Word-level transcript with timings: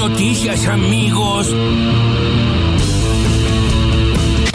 noticias, 0.00 0.66
amigos. 0.66 1.54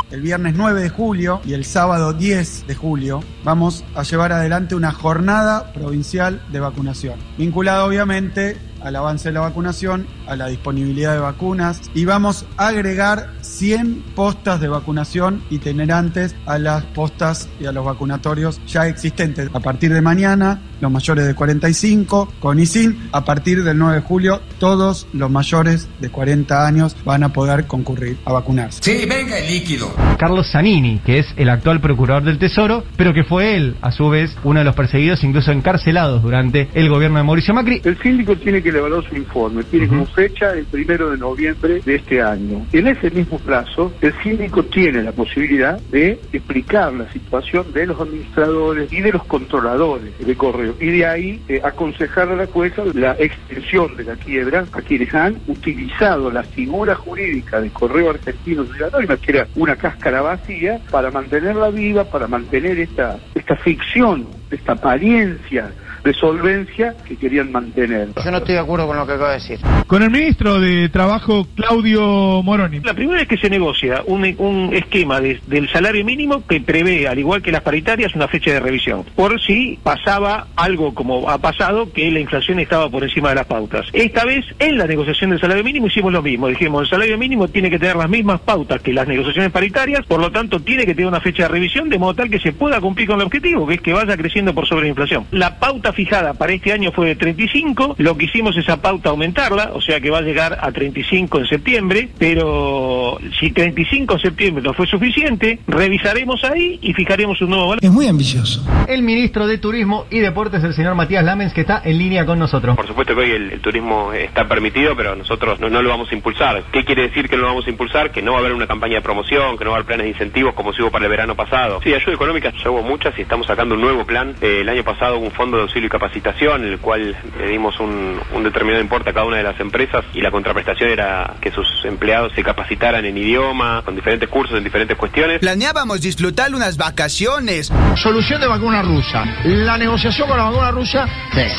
El 0.09 0.21
viernes 0.21 0.55
9 0.55 0.81
de 0.81 0.89
julio 0.89 1.39
y 1.45 1.53
el 1.53 1.65
sábado 1.65 2.13
10 2.13 2.65
de 2.65 2.73
julio 2.73 3.23
vamos 3.43 3.83
a 3.93 4.01
llevar 4.01 4.31
adelante 4.31 4.73
una 4.73 4.91
jornada 4.91 5.71
provincial 5.71 6.41
de 6.51 6.59
vacunación, 6.59 7.19
vinculada 7.37 7.85
obviamente 7.85 8.57
al 8.85 8.95
avance 8.95 9.29
de 9.29 9.33
la 9.33 9.41
vacunación, 9.41 10.05
a 10.27 10.35
la 10.35 10.47
disponibilidad 10.47 11.13
de 11.13 11.19
vacunas 11.19 11.81
y 11.93 12.05
vamos 12.05 12.45
a 12.55 12.67
agregar 12.67 13.31
100 13.41 14.03
postas 14.15 14.61
de 14.61 14.67
vacunación 14.67 15.41
itinerantes 15.49 16.35
a 16.45 16.59
las 16.59 16.83
postas 16.83 17.49
y 17.59 17.65
a 17.65 17.71
los 17.71 17.83
vacunatorios 17.83 18.61
ya 18.67 18.87
existentes. 18.87 19.49
A 19.53 19.59
partir 19.59 19.91
de 19.91 20.01
mañana, 20.01 20.61
los 20.81 20.91
mayores 20.91 21.25
de 21.25 21.33
45 21.33 22.33
con 22.39 22.59
ISIN, 22.59 23.09
a 23.11 23.25
partir 23.25 23.63
del 23.63 23.77
9 23.77 23.95
de 23.95 24.01
julio, 24.01 24.41
todos 24.59 25.07
los 25.13 25.31
mayores 25.31 25.89
de 25.99 26.09
40 26.09 26.67
años 26.67 26.95
van 27.03 27.23
a 27.23 27.29
poder 27.29 27.65
concurrir 27.65 28.17
a 28.25 28.33
vacunarse. 28.33 28.83
Sí, 28.83 29.05
venga 29.07 29.39
el 29.39 29.47
líquido. 29.47 29.91
Carlos 30.19 30.51
Zanini, 30.51 30.99
que 30.99 31.19
es 31.19 31.27
el 31.37 31.49
actual 31.49 31.81
procurador 31.81 32.23
del 32.23 32.37
Tesoro, 32.37 32.83
pero 32.97 33.13
que 33.13 33.23
fue 33.23 33.55
él, 33.55 33.77
a 33.81 33.91
su 33.91 34.09
vez, 34.09 34.35
uno 34.43 34.59
de 34.59 34.65
los 34.65 34.75
perseguidos, 34.75 35.23
incluso 35.23 35.51
encarcelados 35.51 36.21
durante 36.21 36.69
el 36.73 36.89
gobierno 36.89 37.17
de 37.17 37.23
Mauricio 37.23 37.53
Macri. 37.53 37.81
El 37.83 37.97
síndico 37.99 38.35
tiene 38.35 38.61
que 38.61 38.74
elaborar 38.75 39.09
su 39.09 39.15
informe, 39.15 39.63
tiene 39.63 39.87
como 39.87 40.05
fecha 40.05 40.53
el 40.53 40.65
primero 40.65 41.11
de 41.11 41.17
noviembre 41.17 41.81
de 41.85 41.95
este 41.95 42.21
año. 42.21 42.65
En 42.71 42.87
ese 42.87 43.09
mismo 43.11 43.39
plazo, 43.39 43.93
el 44.01 44.13
síndico 44.21 44.63
tiene 44.63 45.03
la 45.03 45.11
posibilidad 45.11 45.79
de 45.91 46.19
explicar 46.31 46.93
la 46.93 47.11
situación 47.11 47.71
de 47.73 47.85
los 47.87 47.99
administradores 47.99 48.91
y 48.91 49.01
de 49.01 49.11
los 49.11 49.23
controladores 49.25 50.17
de 50.19 50.35
correo, 50.35 50.75
y 50.79 50.87
de 50.87 51.05
ahí 51.05 51.41
eh, 51.47 51.61
aconsejar 51.63 52.29
a 52.29 52.35
la 52.35 52.47
jueza 52.47 52.83
la 52.93 53.15
extensión 53.19 53.95
de 53.95 54.03
la 54.03 54.15
quiebra 54.15 54.65
a 54.71 54.81
quienes 54.81 55.13
han 55.13 55.37
utilizado 55.47 56.31
la 56.31 56.43
figura 56.43 56.95
jurídica 56.95 57.61
de 57.61 57.69
correo 57.69 58.11
argentino 58.11 58.61
obligatorio, 58.63 59.19
que 59.19 59.31
era 59.31 59.47
una 59.55 59.75
cáscara 59.75 60.21
vacía, 60.21 60.79
para 60.91 61.11
mantenerla 61.11 61.69
viva, 61.69 62.03
para 62.03 62.27
mantener 62.27 62.79
esta, 62.79 63.17
esta 63.33 63.55
ficción, 63.57 64.27
esta 64.51 64.73
apariencia 64.73 65.71
de 66.05 66.13
solvencia 66.13 66.95
que 67.07 67.17
querían 67.17 67.51
mantener. 67.51 68.09
Yo 68.23 68.31
no 68.31 68.37
estoy 68.37 68.53
de 68.53 68.59
acuerdo 68.61 68.87
con 68.87 68.95
lo 68.95 69.05
que 69.07 69.13
acaba 69.13 69.29
de 69.31 69.35
decir. 69.39 69.59
Con 69.87 70.03
el 70.03 70.11
ministro 70.11 70.59
de 70.59 70.87
Trabajo, 70.89 71.47
Claudio 71.55 72.41
Moroni. 72.43 72.79
La 72.81 72.93
primera 72.93 73.19
vez 73.19 73.27
que 73.27 73.37
se 73.37 73.49
negocia 73.49 74.01
un, 74.05 74.23
un 74.37 74.69
esquema 74.73 75.19
de- 75.19 75.39
del 75.47 75.67
salario 75.69 76.05
mínimo 76.05 76.45
que 76.47 76.61
prevé, 76.61 77.07
al 77.07 77.17
igual 77.19 77.41
que 77.41 77.51
las 77.51 77.61
paritarias, 77.63 78.15
una 78.15 78.27
fecha 78.27 78.51
de 78.51 78.59
revisión. 78.59 79.03
Por 79.15 79.41
si 79.41 79.79
pasaba 79.83 80.47
algo 80.55 80.93
como 80.93 81.29
ha 81.29 81.39
pasado, 81.39 81.91
que 81.91 82.09
la 82.11 82.19
inflación 82.19 82.59
estaba 82.59 82.87
por 82.89 83.03
encima 83.03 83.29
de 83.29 83.35
las 83.35 83.45
pautas. 83.47 83.87
Esta 83.91 84.25
vez, 84.25 84.45
en 84.59 84.77
la 84.77 84.85
negociación 84.85 85.31
del 85.31 85.39
salario 85.41 85.63
mínimo, 85.63 85.87
hicimos 85.87 86.13
lo 86.13 86.21
mismo. 86.21 86.47
Dijimos, 86.47 86.83
el 86.83 86.89
salario 86.89 87.17
mínimo 87.17 87.47
tiene 87.47 87.69
que 87.71 87.79
tener 87.79 87.95
las 87.95 88.09
mismas 88.09 88.39
pautas 88.41 88.79
que 88.81 88.93
las 88.93 89.07
negociaciones 89.07 89.51
paritarias, 89.51 90.05
por 90.05 90.19
lo 90.19 90.31
tanto, 90.31 90.59
tiene 90.59 90.85
que 90.85 90.93
tener 90.93 91.07
una 91.07 91.19
fecha 91.19 91.43
de 91.43 91.49
revisión 91.49 91.89
de 91.89 91.97
modo 91.97 92.13
tal 92.13 92.29
que 92.29 92.39
se 92.39 92.53
pueda 92.53 92.79
cumplir 92.79 93.07
con 93.07 93.19
el 93.19 93.25
objetivo, 93.25 93.65
que 93.65 93.75
es 93.75 93.81
que 93.81 93.93
vaya 93.93 94.15
creciendo 94.15 94.53
por 94.53 94.67
sobre 94.67 94.83
la 94.83 94.89
inflación. 94.89 95.25
La 95.31 95.57
pauta 95.59 95.93
fijada 95.95 96.33
para 96.33 96.53
este 96.53 96.71
año 96.71 96.91
fue 96.91 97.07
de 97.07 97.15
35, 97.15 97.95
lo 97.97 98.17
que 98.17 98.25
hicimos 98.25 98.55
es 98.57 98.69
a 98.69 98.81
pauta 98.81 99.09
aumentarla, 99.09 99.71
o 99.73 99.81
sea 99.81 99.99
que 99.99 100.09
va 100.09 100.19
a 100.19 100.21
llegar 100.21 100.57
a 100.61 100.71
35 100.71 101.39
en 101.39 101.47
septiembre, 101.47 102.09
pero 102.17 103.17
si 103.39 103.51
35 103.51 104.13
en 104.13 104.19
septiembre 104.19 104.63
no 104.63 104.73
fue 104.73 104.87
suficiente, 104.87 105.59
revisaremos 105.67 106.43
ahí 106.43 106.79
y 106.81 106.93
fijaremos 106.93 107.41
un 107.41 107.49
nuevo 107.49 107.69
valor. 107.69 107.83
Es 107.83 107.91
muy 107.91 108.07
ambicioso. 108.07 108.63
El 108.87 109.01
ministro 109.01 109.47
de 109.47 109.57
Turismo 109.57 110.05
y 110.09 110.19
Deportes, 110.19 110.63
el 110.63 110.73
señor 110.73 110.95
Matías 110.95 111.23
Lamens, 111.23 111.53
que 111.53 111.61
está 111.61 111.81
en 111.83 111.97
línea 111.97 112.25
con 112.25 112.37
nosotros. 112.37 112.75
Por 112.75 112.87
supuesto 112.87 113.15
que 113.15 113.21
hoy 113.21 113.31
el, 113.31 113.51
el 113.51 113.61
turismo 113.61 114.13
está 114.13 114.47
permitido, 114.47 114.95
pero 114.95 115.15
nosotros 115.15 115.59
no, 115.59 115.69
no 115.69 115.81
lo 115.81 115.89
vamos 115.89 116.11
a 116.11 116.15
impulsar. 116.15 116.63
¿Qué 116.71 116.83
quiere 116.83 117.03
decir 117.03 117.29
que 117.29 117.35
no 117.35 117.43
lo 117.43 117.47
vamos 117.49 117.67
a 117.67 117.69
impulsar? 117.69 118.11
Que 118.11 118.21
no 118.21 118.33
va 118.33 118.37
a 118.37 118.41
haber 118.41 118.53
una 118.53 118.67
campaña 118.67 118.95
de 118.95 119.01
promoción, 119.01 119.57
que 119.57 119.63
no 119.63 119.71
va 119.71 119.77
a 119.77 119.79
haber 119.79 119.87
planes 119.87 120.05
de 120.05 120.09
incentivos 120.11 120.53
como 120.53 120.73
se 120.73 120.81
hubo 120.81 120.91
para 120.91 121.05
el 121.05 121.09
verano 121.09 121.35
pasado. 121.35 121.79
Sí, 121.83 121.93
ayuda 121.93 122.13
económica 122.13 122.51
ya 122.51 122.69
hubo 122.69 122.81
muchas 122.81 123.17
y 123.17 123.21
estamos 123.21 123.47
sacando 123.47 123.75
un 123.75 123.81
nuevo 123.81 124.05
plan. 124.05 124.35
Eh, 124.41 124.61
el 124.61 124.69
año 124.69 124.83
pasado 124.83 125.17
hubo 125.17 125.25
un 125.25 125.31
fondo 125.31 125.57
de 125.57 125.63
auxilio 125.63 125.84
y 125.85 125.89
capacitación, 125.89 126.63
en 126.65 126.73
el 126.73 126.79
cual 126.79 127.15
le 127.37 127.49
dimos 127.49 127.79
un, 127.79 128.19
un 128.33 128.43
determinado 128.43 128.81
importe 128.81 129.09
a 129.09 129.13
cada 129.13 129.25
una 129.25 129.37
de 129.37 129.43
las 129.43 129.59
empresas 129.59 130.03
y 130.13 130.21
la 130.21 130.31
contraprestación 130.31 130.89
era 130.89 131.35
que 131.41 131.51
sus 131.51 131.67
empleados 131.85 132.33
se 132.33 132.43
capacitaran 132.43 133.05
en 133.05 133.17
idioma, 133.17 133.81
con 133.83 133.95
diferentes 133.95 134.29
cursos 134.29 134.57
en 134.57 134.63
diferentes 134.63 134.97
cuestiones. 134.97 135.39
Planeábamos 135.39 136.01
disfrutar 136.01 136.53
unas 136.53 136.77
vacaciones. 136.77 137.71
Solución 137.95 138.41
de 138.41 138.47
vacuna 138.47 138.81
rusa. 138.81 139.23
La 139.43 139.77
negociación 139.77 140.27
con 140.27 140.37
la 140.37 140.45
vacuna 140.45 140.71
rusa 140.71 141.07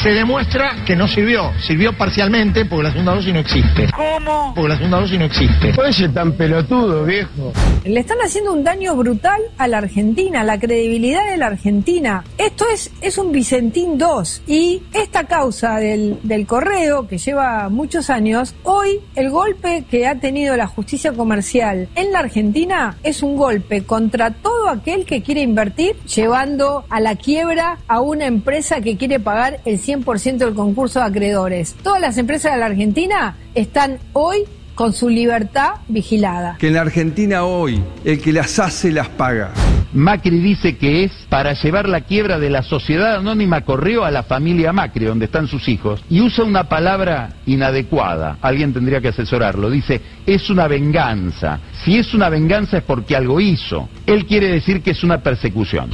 se 0.02 0.10
demuestra 0.10 0.84
que 0.84 0.96
no 0.96 1.08
sirvió. 1.08 1.52
Sirvió 1.60 1.92
parcialmente 1.92 2.64
porque 2.64 2.84
la 2.84 2.90
segunda 2.90 3.14
dosis 3.14 3.32
no 3.32 3.40
existe. 3.40 3.88
¿Cómo? 3.92 4.52
Porque 4.54 4.68
la 4.68 4.76
segunda 4.76 5.00
dosis 5.00 5.18
no 5.18 5.24
existe. 5.24 5.72
Puede 5.74 5.92
ser 5.92 6.12
tan 6.12 6.32
pelotudo, 6.32 7.04
viejo. 7.04 7.52
Le 7.84 8.00
están 8.00 8.18
haciendo 8.24 8.52
un 8.52 8.64
daño 8.64 8.94
brutal 8.96 9.40
a 9.58 9.68
la 9.68 9.78
Argentina, 9.78 10.40
a 10.40 10.44
la 10.44 10.58
credibilidad 10.58 11.28
de 11.30 11.36
la 11.36 11.46
Argentina. 11.46 12.24
Esto 12.38 12.64
es, 12.72 12.90
es 13.00 13.18
un 13.18 13.32
Vicentín 13.32 13.98
2. 13.98 14.15
Y 14.46 14.82
esta 14.94 15.24
causa 15.24 15.76
del, 15.76 16.18
del 16.22 16.46
correo, 16.46 17.06
que 17.06 17.18
lleva 17.18 17.68
muchos 17.68 18.08
años, 18.08 18.54
hoy 18.62 19.00
el 19.14 19.30
golpe 19.30 19.84
que 19.90 20.06
ha 20.06 20.18
tenido 20.18 20.56
la 20.56 20.66
justicia 20.66 21.12
comercial 21.12 21.88
en 21.94 22.12
la 22.12 22.20
Argentina 22.20 22.96
es 23.02 23.22
un 23.22 23.36
golpe 23.36 23.84
contra 23.84 24.30
todo 24.30 24.68
aquel 24.68 25.04
que 25.04 25.22
quiere 25.22 25.42
invertir, 25.42 25.96
llevando 26.04 26.84
a 26.88 27.00
la 27.00 27.16
quiebra 27.16 27.78
a 27.88 28.00
una 28.00 28.26
empresa 28.26 28.80
que 28.80 28.96
quiere 28.96 29.20
pagar 29.20 29.60
el 29.64 29.80
100% 29.80 30.38
del 30.38 30.54
concurso 30.54 31.00
de 31.00 31.06
acreedores. 31.06 31.74
Todas 31.82 32.00
las 32.00 32.16
empresas 32.16 32.54
de 32.54 32.60
la 32.60 32.66
Argentina 32.66 33.36
están 33.54 33.98
hoy 34.12 34.44
con 34.74 34.92
su 34.92 35.08
libertad 35.08 35.72
vigilada. 35.88 36.56
Que 36.58 36.68
en 36.68 36.74
la 36.74 36.82
Argentina 36.82 37.44
hoy 37.44 37.82
el 38.04 38.20
que 38.20 38.32
las 38.32 38.58
hace 38.58 38.92
las 38.92 39.08
paga. 39.08 39.52
Macri 39.92 40.38
dice 40.38 40.76
que 40.76 41.04
es 41.04 41.12
para 41.28 41.52
llevar 41.54 41.88
la 41.88 42.02
quiebra 42.02 42.38
de 42.38 42.50
la 42.50 42.62
sociedad 42.62 43.16
anónima 43.16 43.62
Correo 43.62 44.04
a 44.04 44.10
la 44.10 44.22
familia 44.22 44.72
Macri, 44.72 45.04
donde 45.04 45.26
están 45.26 45.48
sus 45.48 45.68
hijos, 45.68 46.02
y 46.10 46.20
usa 46.20 46.44
una 46.44 46.64
palabra 46.64 47.30
inadecuada. 47.46 48.38
Alguien 48.42 48.72
tendría 48.72 49.00
que 49.00 49.08
asesorarlo. 49.08 49.70
Dice, 49.70 50.00
es 50.26 50.50
una 50.50 50.68
venganza. 50.68 51.60
Si 51.84 51.96
es 51.96 52.14
una 52.14 52.28
venganza 52.28 52.78
es 52.78 52.84
porque 52.84 53.16
algo 53.16 53.40
hizo. 53.40 53.88
Él 54.06 54.26
quiere 54.26 54.48
decir 54.48 54.82
que 54.82 54.90
es 54.90 55.02
una 55.02 55.18
persecución. 55.18 55.90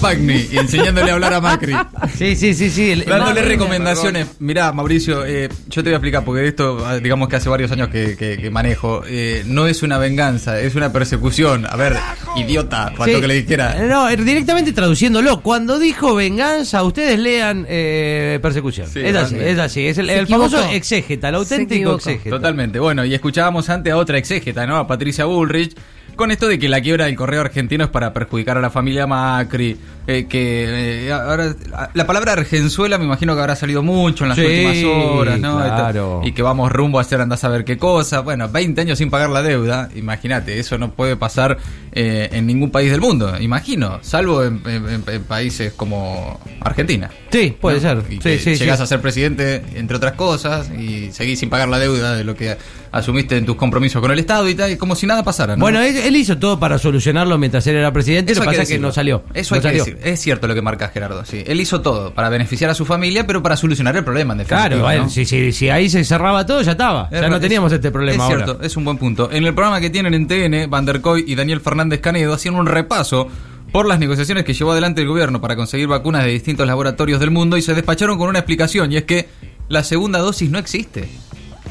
Pagni 0.00 0.46
y 0.50 0.56
enseñándole 0.58 1.10
a 1.10 1.14
hablar 1.14 1.34
a 1.34 1.40
Macri. 1.40 1.74
Sí, 2.16 2.36
sí, 2.36 2.54
sí, 2.54 2.70
sí. 2.70 2.90
el- 2.92 3.04
Dándole 3.04 3.40
el- 3.40 3.46
recomendaciones. 3.48 4.26
Mirá, 4.38 4.72
Mauricio, 4.72 5.24
eh, 5.26 5.48
yo 5.68 5.82
te 5.82 5.90
voy 5.90 5.94
a 5.94 5.96
explicar, 5.96 6.24
porque 6.24 6.46
esto, 6.48 6.84
ah, 6.86 6.98
digamos 6.98 7.28
que 7.28 7.36
hace 7.36 7.48
varios 7.48 7.70
años 7.72 7.88
que, 7.88 8.16
que- 8.16 8.36
que 8.38 8.50
manejo. 8.50 9.02
Eh, 9.06 9.42
no 9.46 9.66
es 9.66 9.82
una 9.82 9.98
venganza, 9.98 10.60
es 10.60 10.74
una 10.74 10.92
persecución. 10.92 11.66
A 11.68 11.76
ver, 11.76 11.96
idiota, 12.36 12.92
Sí. 13.04 13.20
que 13.20 13.26
le 13.28 13.34
dijera. 13.34 13.74
No, 13.86 14.08
eh, 14.08 14.16
directamente 14.16 14.72
traduciéndolo. 14.72 15.40
Cuando 15.42 15.78
dijo 15.78 16.14
venganza, 16.14 16.82
ustedes 16.82 17.18
lean 17.18 17.66
eh, 17.68 18.38
persecución. 18.42 18.86
Sí, 18.88 19.00
es 19.00 19.14
así, 19.16 19.36
es 19.38 19.58
así. 19.58 19.86
Es 19.86 19.98
el, 19.98 20.10
el 20.10 20.26
famoso 20.26 20.62
exégeta, 20.70 21.28
el 21.28 21.34
auténtico 21.36 21.94
exégeta. 21.96 22.30
Totalmente. 22.36 22.78
Bueno, 22.78 23.04
y 23.04 23.14
escuchábamos 23.14 23.68
antes 23.68 23.92
a 23.92 23.96
otra 23.96 24.18
exégeta, 24.18 24.66
¿no? 24.66 24.76
A 24.76 24.86
Patricia 24.86 25.24
Bullrich. 25.24 25.74
Con 26.16 26.30
esto 26.30 26.46
de 26.46 26.58
que 26.58 26.68
la 26.68 26.80
quiebra 26.80 27.06
del 27.06 27.16
correo 27.16 27.40
argentino 27.40 27.84
es 27.84 27.90
para 27.90 28.12
perjudicar 28.12 28.56
a 28.58 28.60
la 28.60 28.70
familia 28.70 29.06
Macri, 29.06 29.76
eh, 30.06 30.26
que 30.28 31.06
eh, 31.06 31.12
ahora 31.12 31.54
la 31.94 32.06
palabra 32.06 32.32
Argenzuela 32.32 32.98
me 32.98 33.04
imagino 33.06 33.34
que 33.34 33.40
habrá 33.40 33.56
salido 33.56 33.82
mucho 33.82 34.24
en 34.24 34.28
las 34.28 34.38
Sí, 34.38 34.44
últimas 34.44 34.84
horas, 34.84 35.40
¿no? 35.40 35.56
claro. 35.56 36.20
Y 36.22 36.32
que 36.32 36.42
vamos 36.42 36.70
rumbo 36.70 36.98
a 36.98 37.02
hacer 37.02 37.20
andás 37.20 37.42
a 37.44 37.48
ver 37.48 37.64
qué 37.64 37.78
cosa. 37.78 38.20
Bueno, 38.20 38.48
20 38.48 38.80
años 38.82 38.98
sin 38.98 39.10
pagar 39.10 39.30
la 39.30 39.42
deuda, 39.42 39.88
imagínate, 39.96 40.58
eso 40.58 40.76
no 40.78 40.92
puede 40.92 41.16
pasar 41.16 41.56
eh, 41.92 42.28
en 42.32 42.46
ningún 42.46 42.70
país 42.70 42.90
del 42.90 43.00
mundo, 43.00 43.34
imagino, 43.40 43.98
salvo 44.02 44.44
en, 44.44 44.60
en- 44.66 45.02
en 45.08 45.22
países 45.24 45.72
como 45.72 46.38
Argentina. 46.60 47.10
Sí, 47.30 47.56
puede 47.60 47.80
ser. 47.80 48.02
Y 48.10 48.14
Sí, 48.14 48.18
que 48.20 48.38
sí, 48.38 48.54
llegás 48.56 48.78
sí. 48.78 48.82
a 48.84 48.86
ser 48.86 49.00
presidente, 49.00 49.62
entre 49.74 49.96
otras 49.96 50.12
cosas, 50.12 50.70
y 50.70 51.10
seguís 51.12 51.38
sin 51.40 51.48
pagar 51.50 51.68
la 51.68 51.78
deuda 51.78 52.14
de 52.14 52.24
lo 52.24 52.34
que 52.34 52.56
asumiste 52.92 53.36
en 53.38 53.46
tus 53.46 53.56
compromisos 53.56 54.00
con 54.02 54.10
el 54.10 54.18
Estado 54.18 54.48
y 54.48 54.54
tal, 54.54 54.76
como 54.76 54.94
si 54.94 55.06
nada 55.06 55.24
pasara, 55.24 55.56
¿no? 55.56 55.60
Bueno, 55.62 55.80
él, 55.80 55.96
él 55.96 56.14
hizo 56.14 56.38
todo 56.38 56.60
para 56.60 56.78
solucionarlo 56.78 57.38
mientras 57.38 57.66
él 57.66 57.76
era 57.76 57.92
presidente, 57.92 58.32
Eso 58.32 58.40
lo 58.42 58.50
que 58.50 58.56
pasa 58.56 58.62
es 58.62 58.68
que 58.68 58.78
no 58.78 58.92
salió. 58.92 59.22
Eso 59.34 59.54
no 59.54 59.56
hay 59.56 59.62
que 59.62 59.78
salió. 59.80 59.84
decir. 59.96 59.98
Es 60.12 60.20
cierto 60.20 60.46
lo 60.46 60.54
que 60.54 60.62
marca 60.62 60.88
Gerardo, 60.88 61.24
sí. 61.24 61.42
Él 61.46 61.60
hizo 61.60 61.80
todo 61.80 62.12
para 62.14 62.28
beneficiar 62.28 62.70
a 62.70 62.74
su 62.74 62.84
familia, 62.84 63.26
pero 63.26 63.42
para 63.42 63.56
solucionar 63.56 63.96
el 63.96 64.04
problema, 64.04 64.34
en 64.34 64.38
definitiva. 64.38 64.68
Claro, 64.68 65.08
si, 65.08 65.24
si, 65.24 65.52
si 65.52 65.70
ahí 65.70 65.88
se 65.88 66.04
cerraba 66.04 66.44
todo, 66.46 66.60
ya 66.62 66.72
estaba. 66.72 67.08
Es 67.10 67.20
ya 67.20 67.28
no 67.28 67.40
teníamos 67.40 67.72
es- 67.72 67.76
este 67.76 67.90
problema 67.90 68.24
Es 68.26 68.30
ahora. 68.30 68.44
cierto, 68.44 68.62
es 68.64 68.76
un 68.76 68.84
buen 68.84 68.98
punto. 68.98 69.30
En 69.32 69.44
el 69.46 69.54
programa 69.54 69.80
que 69.80 69.88
tienen 69.90 70.12
en 70.14 70.26
TN, 70.26 70.68
Van 70.68 70.84
der 70.84 71.00
Koy 71.00 71.24
y 71.26 71.34
Daniel 71.34 71.60
Fernández 71.60 72.00
Canedo 72.00 72.34
hacían 72.34 72.54
un 72.56 72.66
repaso 72.66 73.26
por 73.72 73.86
las 73.86 73.98
negociaciones 73.98 74.44
que 74.44 74.52
llevó 74.52 74.72
adelante 74.72 75.00
el 75.00 75.08
gobierno 75.08 75.40
para 75.40 75.56
conseguir 75.56 75.86
vacunas 75.88 76.24
de 76.24 76.30
distintos 76.30 76.66
laboratorios 76.66 77.18
del 77.20 77.30
mundo 77.30 77.56
y 77.56 77.62
se 77.62 77.72
despacharon 77.72 78.18
con 78.18 78.28
una 78.28 78.40
explicación, 78.40 78.92
y 78.92 78.98
es 78.98 79.04
que 79.04 79.28
la 79.70 79.82
segunda 79.82 80.18
dosis 80.18 80.50
no 80.50 80.58
existe. 80.58 81.08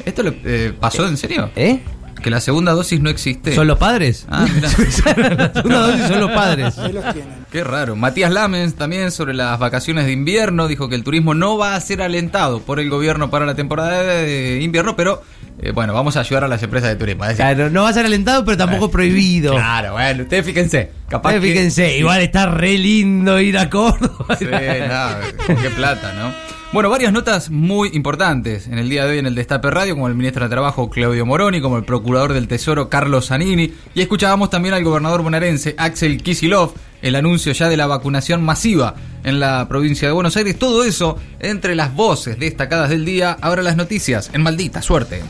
¿Esto 0.04 0.22
le 0.22 0.38
eh, 0.44 0.72
pasó 0.78 1.06
en 1.06 1.16
serio? 1.16 1.50
¿Eh? 1.56 1.80
Que 2.22 2.30
la 2.30 2.40
segunda 2.40 2.70
dosis 2.72 3.00
no 3.00 3.10
existe. 3.10 3.52
¿Son 3.52 3.66
los 3.66 3.78
padres? 3.78 4.26
Ah, 4.30 4.46
mirá. 4.54 4.68
la 5.36 5.52
segunda 5.52 5.78
dosis 5.88 6.06
son 6.06 6.20
los 6.20 6.30
padres. 6.30 6.78
Ahí 6.78 6.92
los 6.92 7.02
tienen. 7.12 7.32
Qué 7.50 7.64
raro. 7.64 7.96
Matías 7.96 8.30
Lamens 8.30 8.76
también 8.76 9.10
sobre 9.10 9.34
las 9.34 9.58
vacaciones 9.58 10.06
de 10.06 10.12
invierno 10.12 10.68
dijo 10.68 10.88
que 10.88 10.94
el 10.94 11.02
turismo 11.02 11.34
no 11.34 11.58
va 11.58 11.74
a 11.74 11.80
ser 11.80 12.00
alentado 12.00 12.60
por 12.60 12.78
el 12.78 12.90
gobierno 12.90 13.28
para 13.28 13.44
la 13.44 13.56
temporada 13.56 14.02
de 14.02 14.60
invierno, 14.62 14.94
pero 14.94 15.20
eh, 15.60 15.72
bueno, 15.72 15.94
vamos 15.94 16.16
a 16.16 16.20
ayudar 16.20 16.44
a 16.44 16.48
las 16.48 16.62
empresas 16.62 16.90
de 16.90 16.96
turismo. 16.96 17.24
Decir, 17.24 17.38
Claro, 17.38 17.70
no 17.70 17.82
va 17.82 17.88
a 17.88 17.92
ser 17.92 18.06
alentado, 18.06 18.44
pero 18.44 18.56
tampoco 18.56 18.88
prohibido. 18.88 19.54
Claro, 19.54 19.94
bueno, 19.94 20.22
ustedes 20.22 20.46
fíjense. 20.46 20.92
Capaz 21.08 21.30
Ustedes 21.30 21.42
que- 21.42 21.52
fíjense, 21.58 21.98
igual 21.98 22.20
está 22.20 22.46
re 22.46 22.78
lindo 22.78 23.40
ir 23.40 23.58
a 23.58 23.68
Córdoba. 23.68 24.36
Sí, 24.38 24.44
nada, 24.46 25.20
qué 25.46 25.70
plata, 25.70 26.12
¿no? 26.12 26.51
Bueno, 26.72 26.88
varias 26.88 27.12
notas 27.12 27.50
muy 27.50 27.90
importantes 27.92 28.66
en 28.66 28.78
el 28.78 28.88
día 28.88 29.04
de 29.04 29.12
hoy 29.12 29.18
en 29.18 29.26
el 29.26 29.34
Destape 29.34 29.70
Radio, 29.70 29.92
como 29.92 30.08
el 30.08 30.14
ministro 30.14 30.44
de 30.44 30.48
Trabajo 30.48 30.88
Claudio 30.88 31.26
Moroni, 31.26 31.60
como 31.60 31.76
el 31.76 31.84
procurador 31.84 32.32
del 32.32 32.48
Tesoro 32.48 32.88
Carlos 32.88 33.26
Zanini, 33.26 33.74
y 33.94 34.00
escuchábamos 34.00 34.48
también 34.48 34.72
al 34.72 34.82
gobernador 34.82 35.22
bonaerense 35.22 35.74
Axel 35.76 36.22
Kisilov, 36.22 36.72
el 37.02 37.14
anuncio 37.14 37.52
ya 37.52 37.68
de 37.68 37.76
la 37.76 37.86
vacunación 37.86 38.42
masiva 38.42 38.94
en 39.22 39.38
la 39.38 39.68
provincia 39.68 40.08
de 40.08 40.14
Buenos 40.14 40.34
Aires. 40.38 40.58
Todo 40.58 40.82
eso 40.82 41.18
entre 41.40 41.74
las 41.74 41.94
voces 41.94 42.38
destacadas 42.38 42.88
del 42.88 43.04
día. 43.04 43.36
Ahora 43.42 43.60
las 43.60 43.76
noticias 43.76 44.30
en 44.32 44.42
maldita 44.42 44.80
suerte. 44.80 45.22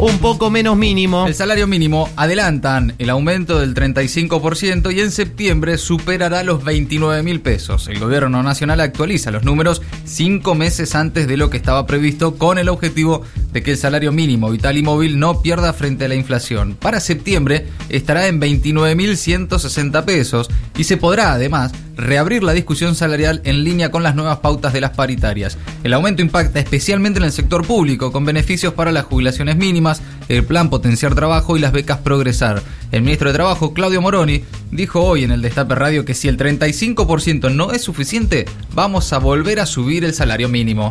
Un 0.00 0.18
poco 0.18 0.48
menos 0.48 0.76
mínimo. 0.76 1.26
El 1.26 1.34
salario 1.34 1.66
mínimo 1.66 2.08
adelantan 2.14 2.94
el 2.98 3.10
aumento 3.10 3.58
del 3.58 3.74
35% 3.74 4.94
y 4.94 5.00
en 5.00 5.10
septiembre 5.10 5.76
superará 5.76 6.44
los 6.44 6.62
29 6.62 7.24
mil 7.24 7.40
pesos. 7.40 7.88
El 7.88 7.98
gobierno 7.98 8.40
nacional 8.44 8.80
actualiza 8.80 9.32
los 9.32 9.42
números 9.42 9.82
cinco 10.04 10.54
meses 10.54 10.94
antes 10.94 11.26
de 11.26 11.36
lo 11.36 11.50
que 11.50 11.56
estaba 11.56 11.84
previsto 11.88 12.36
con 12.36 12.58
el 12.58 12.68
objetivo 12.68 13.22
de 13.52 13.64
que 13.64 13.72
el 13.72 13.76
salario 13.76 14.12
mínimo 14.12 14.50
vital 14.50 14.76
y 14.76 14.84
móvil 14.84 15.18
no 15.18 15.42
pierda 15.42 15.72
frente 15.72 16.04
a 16.04 16.08
la 16.08 16.14
inflación. 16.14 16.76
Para 16.78 17.00
septiembre 17.00 17.66
estará 17.88 18.28
en 18.28 18.38
29 18.38 18.94
mil 18.94 19.16
160 19.16 20.04
pesos 20.06 20.48
y 20.76 20.84
se 20.84 20.96
podrá 20.96 21.32
además 21.32 21.72
reabrir 21.98 22.44
la 22.44 22.52
discusión 22.52 22.94
salarial 22.94 23.42
en 23.44 23.64
línea 23.64 23.90
con 23.90 24.02
las 24.02 24.14
nuevas 24.14 24.38
pautas 24.38 24.72
de 24.72 24.80
las 24.80 24.92
paritarias. 24.92 25.58
El 25.82 25.92
aumento 25.92 26.22
impacta 26.22 26.60
especialmente 26.60 27.18
en 27.18 27.24
el 27.24 27.32
sector 27.32 27.66
público, 27.66 28.12
con 28.12 28.24
beneficios 28.24 28.72
para 28.72 28.92
las 28.92 29.04
jubilaciones 29.04 29.56
mínimas, 29.56 30.00
el 30.28 30.44
plan 30.44 30.70
Potenciar 30.70 31.14
Trabajo 31.14 31.56
y 31.56 31.60
las 31.60 31.72
becas 31.72 31.98
Progresar. 31.98 32.62
El 32.92 33.02
ministro 33.02 33.28
de 33.28 33.34
Trabajo, 33.34 33.74
Claudio 33.74 34.00
Moroni, 34.00 34.44
dijo 34.70 35.02
hoy 35.02 35.24
en 35.24 35.32
el 35.32 35.42
Destape 35.42 35.74
Radio 35.74 36.04
que 36.04 36.14
si 36.14 36.28
el 36.28 36.38
35% 36.38 37.52
no 37.52 37.72
es 37.72 37.82
suficiente, 37.82 38.46
vamos 38.74 39.12
a 39.12 39.18
volver 39.18 39.60
a 39.60 39.66
subir 39.66 40.04
el 40.04 40.14
salario 40.14 40.48
mínimo. 40.48 40.90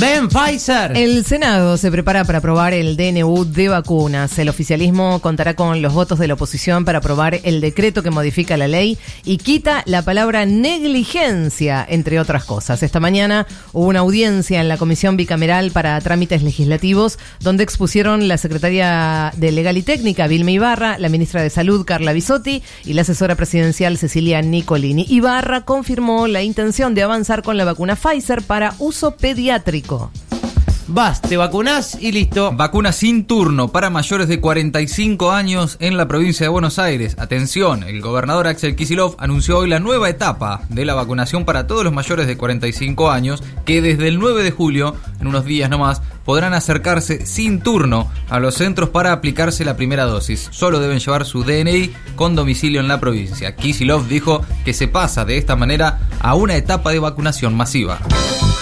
Ven, 0.00 0.28
Pfizer. 0.28 0.96
El 0.96 1.22
Senado 1.22 1.76
se 1.76 1.90
prepara 1.90 2.24
para 2.24 2.38
aprobar 2.38 2.72
el 2.72 2.96
DNU 2.96 3.44
de 3.44 3.68
vacunas. 3.68 4.38
El 4.38 4.48
oficialismo 4.48 5.20
contará 5.20 5.54
con 5.54 5.82
los 5.82 5.92
votos 5.92 6.18
de 6.18 6.26
la 6.28 6.34
oposición 6.34 6.86
para 6.86 6.98
aprobar 6.98 7.40
el 7.44 7.60
decreto 7.60 8.02
que 8.02 8.10
modifica 8.10 8.56
la 8.56 8.68
ley 8.68 8.96
y 9.24 9.36
quita 9.36 9.82
la 9.84 10.00
palabra 10.00 10.46
negligencia, 10.46 11.84
entre 11.86 12.18
otras 12.20 12.44
cosas. 12.44 12.82
Esta 12.82 13.00
mañana 13.00 13.46
hubo 13.74 13.86
una 13.86 14.00
audiencia 14.00 14.62
en 14.62 14.68
la 14.68 14.78
Comisión 14.78 15.18
Bicameral 15.18 15.72
para 15.72 16.00
Trámites 16.00 16.42
Legislativos, 16.42 17.18
donde 17.40 17.62
expusieron 17.62 18.28
la 18.28 18.38
secretaria 18.38 19.30
de 19.36 19.52
Legal 19.52 19.76
y 19.76 19.82
Técnica, 19.82 20.26
Vilma 20.26 20.52
Ibarra, 20.52 20.98
la 20.98 21.10
ministra 21.10 21.42
de 21.42 21.50
Salud, 21.50 21.84
Carla 21.84 22.14
Bisotti, 22.14 22.62
y 22.84 22.94
la 22.94 23.02
asesora 23.02 23.34
presidencial, 23.34 23.98
Cecilia 23.98 24.40
Nicolini. 24.40 25.04
Ibarra 25.10 25.66
confirmó 25.66 26.28
la 26.28 26.42
intención 26.42 26.94
de 26.94 27.02
avanzar 27.02 27.42
con 27.42 27.58
la 27.58 27.66
vacuna 27.66 27.94
Pfizer 27.94 28.40
para 28.40 28.74
uso 28.78 29.16
pediátrico. 29.16 29.81
Vas, 30.88 31.22
te 31.22 31.36
vacunás 31.36 31.96
y 32.00 32.12
listo. 32.12 32.52
Vacuna 32.52 32.92
sin 32.92 33.24
turno 33.24 33.68
para 33.68 33.88
mayores 33.88 34.28
de 34.28 34.40
45 34.40 35.30
años 35.30 35.76
en 35.80 35.96
la 35.96 36.08
provincia 36.08 36.44
de 36.44 36.50
Buenos 36.50 36.78
Aires. 36.78 37.16
Atención, 37.18 37.82
el 37.84 38.02
gobernador 38.02 38.46
Axel 38.48 38.76
Kisilov 38.76 39.14
anunció 39.18 39.58
hoy 39.58 39.70
la 39.70 39.78
nueva 39.78 40.10
etapa 40.10 40.62
de 40.68 40.84
la 40.84 40.94
vacunación 40.94 41.44
para 41.44 41.66
todos 41.66 41.84
los 41.84 41.92
mayores 41.92 42.26
de 42.26 42.36
45 42.36 43.10
años 43.10 43.42
que 43.64 43.80
desde 43.80 44.08
el 44.08 44.18
9 44.18 44.42
de 44.42 44.50
julio, 44.50 44.94
en 45.20 45.28
unos 45.28 45.44
días 45.46 45.70
nomás, 45.70 46.02
podrán 46.26 46.52
acercarse 46.52 47.24
sin 47.26 47.60
turno 47.60 48.10
a 48.28 48.38
los 48.38 48.56
centros 48.56 48.90
para 48.90 49.12
aplicarse 49.12 49.64
la 49.64 49.76
primera 49.76 50.04
dosis. 50.04 50.48
Solo 50.50 50.78
deben 50.78 50.98
llevar 50.98 51.24
su 51.24 51.42
DNI 51.42 51.90
con 52.16 52.34
domicilio 52.34 52.80
en 52.80 52.88
la 52.88 53.00
provincia. 53.00 53.56
Kisilov 53.56 54.08
dijo 54.08 54.42
que 54.64 54.74
se 54.74 54.88
pasa 54.88 55.24
de 55.24 55.38
esta 55.38 55.56
manera 55.56 56.00
a 56.20 56.34
una 56.34 56.56
etapa 56.56 56.90
de 56.90 56.98
vacunación 56.98 57.56
masiva. 57.56 57.98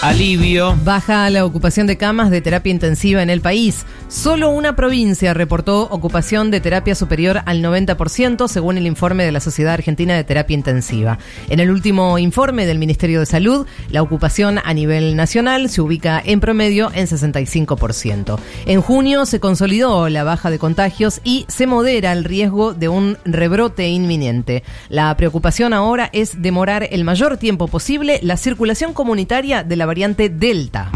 Alivio. 0.01 0.75
Baja 0.83 1.29
la 1.29 1.45
ocupación 1.45 1.85
de 1.85 1.95
camas 1.95 2.31
de 2.31 2.41
terapia 2.41 2.71
intensiva 2.71 3.21
en 3.21 3.29
el 3.29 3.39
país. 3.39 3.85
Solo 4.07 4.49
una 4.49 4.75
provincia 4.75 5.35
reportó 5.35 5.83
ocupación 5.83 6.49
de 6.49 6.59
terapia 6.59 6.95
superior 6.95 7.41
al 7.45 7.61
90%, 7.61 8.47
según 8.47 8.79
el 8.79 8.87
informe 8.87 9.23
de 9.23 9.31
la 9.31 9.39
Sociedad 9.39 9.75
Argentina 9.75 10.15
de 10.15 10.23
Terapia 10.23 10.55
Intensiva. 10.55 11.19
En 11.49 11.59
el 11.59 11.69
último 11.69 12.17
informe 12.17 12.65
del 12.65 12.79
Ministerio 12.79 13.19
de 13.19 13.27
Salud, 13.27 13.67
la 13.91 14.01
ocupación 14.01 14.59
a 14.63 14.73
nivel 14.73 15.15
nacional 15.15 15.69
se 15.69 15.81
ubica 15.81 16.19
en 16.25 16.39
promedio 16.39 16.91
en 16.95 17.05
65%. 17.05 18.39
En 18.65 18.81
junio 18.81 19.27
se 19.27 19.39
consolidó 19.39 20.09
la 20.09 20.23
baja 20.23 20.49
de 20.49 20.57
contagios 20.57 21.21
y 21.23 21.45
se 21.47 21.67
modera 21.67 22.11
el 22.11 22.23
riesgo 22.23 22.73
de 22.73 22.89
un 22.89 23.19
rebrote 23.23 23.87
inminente. 23.87 24.63
La 24.89 25.15
preocupación 25.15 25.73
ahora 25.73 26.09
es 26.11 26.41
demorar 26.41 26.87
el 26.89 27.03
mayor 27.03 27.37
tiempo 27.37 27.67
posible 27.67 28.19
la 28.23 28.35
circulación 28.35 28.93
comunitaria 28.93 29.63
de 29.63 29.75
la 29.75 29.90
variante 29.91 30.29
Delta. 30.29 30.89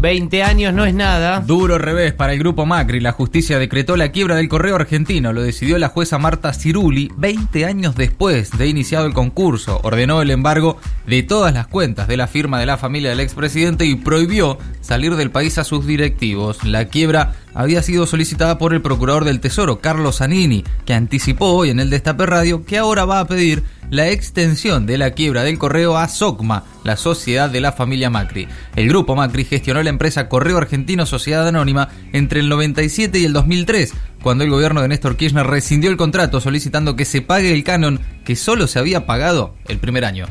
20 0.00 0.42
años 0.42 0.74
no 0.74 0.84
es 0.84 0.92
nada. 0.92 1.40
Duro 1.40 1.78
revés 1.78 2.12
para 2.12 2.34
el 2.34 2.38
grupo 2.38 2.66
Macri. 2.66 3.00
La 3.00 3.12
justicia 3.12 3.58
decretó 3.58 3.96
la 3.96 4.12
quiebra 4.12 4.34
del 4.36 4.50
correo 4.50 4.76
argentino. 4.76 5.32
Lo 5.32 5.40
decidió 5.40 5.78
la 5.78 5.88
jueza 5.88 6.18
Marta 6.18 6.52
Ciruli 6.52 7.10
20 7.16 7.64
años 7.64 7.96
después 7.96 8.50
de 8.58 8.66
iniciado 8.66 9.06
el 9.06 9.14
concurso. 9.14 9.80
Ordenó 9.82 10.20
el 10.20 10.30
embargo 10.30 10.76
de 11.06 11.22
todas 11.22 11.54
las 11.54 11.68
cuentas 11.68 12.06
de 12.06 12.18
la 12.18 12.26
firma 12.26 12.60
de 12.60 12.66
la 12.66 12.76
familia 12.76 13.08
del 13.08 13.20
expresidente 13.20 13.86
y 13.86 13.94
prohibió 13.94 14.58
salir 14.82 15.16
del 15.16 15.30
país 15.30 15.56
a 15.56 15.64
sus 15.64 15.86
directivos. 15.86 16.64
La 16.64 16.84
quiebra 16.84 17.32
había 17.54 17.82
sido 17.82 18.06
solicitada 18.06 18.58
por 18.58 18.74
el 18.74 18.82
procurador 18.82 19.24
del 19.24 19.40
Tesoro, 19.40 19.80
Carlos 19.80 20.18
Zanini, 20.18 20.64
que 20.84 20.92
anticipó 20.92 21.46
hoy 21.46 21.70
en 21.70 21.80
el 21.80 21.88
Destape 21.88 22.26
Radio 22.26 22.64
que 22.66 22.76
ahora 22.76 23.06
va 23.06 23.20
a 23.20 23.26
pedir 23.26 23.64
la 23.90 24.08
extensión 24.08 24.86
de 24.86 24.98
la 24.98 25.12
quiebra 25.12 25.44
del 25.44 25.58
correo 25.58 25.96
a 25.96 26.08
SOCMA, 26.08 26.64
la 26.84 26.96
sociedad 26.96 27.50
de 27.50 27.60
la 27.60 27.72
familia 27.72 28.10
Macri. 28.10 28.48
El 28.76 28.88
grupo 28.88 29.16
Macri 29.16 29.44
gestionó 29.44 29.82
la 29.82 29.90
empresa 29.90 30.28
Correo 30.28 30.58
Argentino 30.58 31.06
Sociedad 31.06 31.48
Anónima 31.48 31.88
entre 32.12 32.40
el 32.40 32.48
97 32.48 33.18
y 33.18 33.24
el 33.24 33.32
2003, 33.32 33.94
cuando 34.22 34.44
el 34.44 34.50
gobierno 34.50 34.82
de 34.82 34.88
Néstor 34.88 35.16
Kirchner 35.16 35.46
rescindió 35.46 35.90
el 35.90 35.96
contrato 35.96 36.40
solicitando 36.40 36.96
que 36.96 37.04
se 37.04 37.22
pague 37.22 37.52
el 37.52 37.64
canon 37.64 38.00
que 38.24 38.36
solo 38.36 38.66
se 38.66 38.78
había 38.78 39.06
pagado 39.06 39.54
el 39.68 39.78
primer 39.78 40.04
año. 40.04 40.26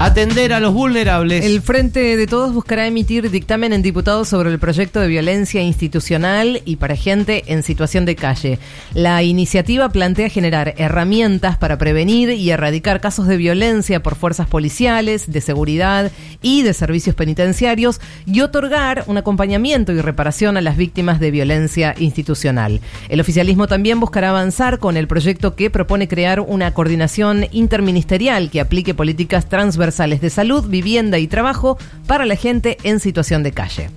Atender 0.00 0.52
a 0.52 0.60
los 0.60 0.74
vulnerables. 0.74 1.44
El 1.44 1.60
Frente 1.60 2.16
de 2.16 2.26
Todos 2.28 2.54
buscará 2.54 2.86
emitir 2.86 3.32
dictamen 3.32 3.72
en 3.72 3.82
diputados 3.82 4.28
sobre 4.28 4.48
el 4.48 4.60
proyecto 4.60 5.00
de 5.00 5.08
violencia 5.08 5.60
institucional 5.60 6.62
y 6.64 6.76
para 6.76 6.94
gente 6.94 7.42
en 7.48 7.64
situación 7.64 8.04
de 8.04 8.14
calle. 8.14 8.60
La 8.94 9.24
iniciativa 9.24 9.88
plantea 9.88 10.28
generar 10.28 10.74
herramientas 10.76 11.58
para 11.58 11.78
prevenir 11.78 12.30
y 12.30 12.48
erradicar 12.48 13.00
casos 13.00 13.26
de 13.26 13.38
violencia 13.38 14.00
por 14.00 14.14
fuerzas 14.14 14.46
policiales, 14.46 15.32
de 15.32 15.40
seguridad 15.40 16.12
y 16.42 16.62
de 16.62 16.74
servicios 16.74 17.16
penitenciarios 17.16 18.00
y 18.24 18.40
otorgar 18.42 19.02
un 19.08 19.18
acompañamiento 19.18 19.90
y 19.90 20.00
reparación 20.00 20.56
a 20.56 20.60
las 20.60 20.76
víctimas 20.76 21.18
de 21.18 21.32
violencia 21.32 21.96
institucional. 21.98 22.80
El 23.08 23.20
oficialismo 23.20 23.66
también 23.66 23.98
buscará 23.98 24.30
avanzar 24.30 24.78
con 24.78 24.96
el 24.96 25.08
proyecto 25.08 25.56
que 25.56 25.70
propone 25.70 26.06
crear 26.06 26.38
una 26.38 26.72
coordinación 26.72 27.46
interministerial 27.50 28.48
que 28.48 28.60
aplique 28.60 28.94
políticas 28.94 29.48
transversales 29.48 29.87
de 29.96 30.30
salud, 30.30 30.68
vivienda 30.68 31.18
y 31.18 31.26
trabajo 31.26 31.78
para 32.06 32.26
la 32.26 32.36
gente 32.36 32.78
en 32.82 33.00
situación 33.00 33.42
de 33.42 33.52
calle. 33.52 33.90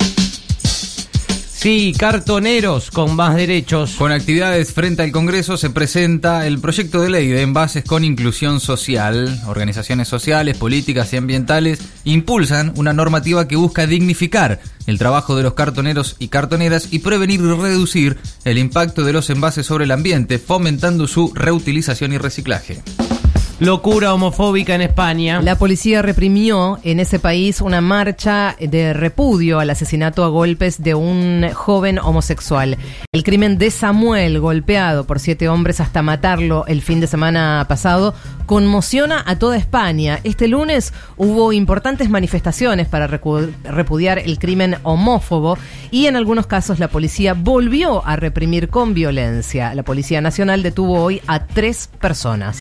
Sí, 1.61 1.93
cartoneros 1.95 2.89
con 2.89 3.15
más 3.15 3.35
derechos. 3.35 3.93
Con 3.95 4.11
actividades 4.11 4.73
frente 4.73 5.03
al 5.03 5.11
Congreso 5.11 5.57
se 5.57 5.69
presenta 5.69 6.47
el 6.47 6.57
proyecto 6.59 7.01
de 7.01 7.11
ley 7.11 7.27
de 7.27 7.43
envases 7.43 7.83
con 7.83 8.03
inclusión 8.03 8.59
social. 8.59 9.39
Organizaciones 9.45 10.07
sociales, 10.07 10.57
políticas 10.57 11.13
y 11.13 11.17
ambientales 11.17 11.79
impulsan 12.03 12.73
una 12.77 12.93
normativa 12.93 13.47
que 13.47 13.57
busca 13.57 13.85
dignificar 13.85 14.59
el 14.87 14.97
trabajo 14.97 15.35
de 15.35 15.43
los 15.43 15.53
cartoneros 15.53 16.15
y 16.17 16.29
cartoneras 16.29 16.87
y 16.89 16.97
prevenir 16.97 17.41
y 17.41 17.53
reducir 17.53 18.17
el 18.43 18.57
impacto 18.57 19.03
de 19.03 19.13
los 19.13 19.29
envases 19.29 19.67
sobre 19.67 19.85
el 19.85 19.91
ambiente, 19.91 20.39
fomentando 20.39 21.05
su 21.05 21.31
reutilización 21.35 22.11
y 22.11 22.17
reciclaje. 22.17 22.81
Locura 23.61 24.11
homofóbica 24.11 24.73
en 24.73 24.81
España. 24.81 25.39
La 25.39 25.55
policía 25.55 26.01
reprimió 26.01 26.79
en 26.81 26.99
ese 26.99 27.19
país 27.19 27.61
una 27.61 27.79
marcha 27.79 28.55
de 28.59 28.91
repudio 28.91 29.59
al 29.59 29.69
asesinato 29.69 30.23
a 30.23 30.29
golpes 30.29 30.81
de 30.81 30.95
un 30.95 31.47
joven 31.53 31.99
homosexual. 31.99 32.79
El 33.11 33.23
crimen 33.23 33.59
de 33.59 33.69
Samuel, 33.69 34.39
golpeado 34.39 35.05
por 35.05 35.19
siete 35.19 35.47
hombres 35.47 35.79
hasta 35.79 36.01
matarlo 36.01 36.65
el 36.65 36.81
fin 36.81 37.01
de 37.01 37.05
semana 37.05 37.63
pasado, 37.69 38.15
conmociona 38.47 39.23
a 39.27 39.37
toda 39.37 39.57
España. 39.57 40.19
Este 40.23 40.47
lunes 40.47 40.91
hubo 41.15 41.53
importantes 41.53 42.09
manifestaciones 42.09 42.87
para 42.87 43.05
repudiar 43.05 44.17
el 44.17 44.39
crimen 44.39 44.77
homófobo 44.81 45.55
y 45.91 46.07
en 46.07 46.15
algunos 46.15 46.47
casos 46.47 46.79
la 46.79 46.87
policía 46.87 47.35
volvió 47.35 48.03
a 48.07 48.15
reprimir 48.15 48.69
con 48.69 48.95
violencia. 48.95 49.75
La 49.75 49.83
Policía 49.83 50.19
Nacional 50.19 50.63
detuvo 50.63 50.99
hoy 50.99 51.21
a 51.27 51.45
tres 51.45 51.91
personas. 51.99 52.60